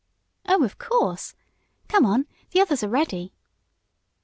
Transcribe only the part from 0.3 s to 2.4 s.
"Oh, of course. Come on,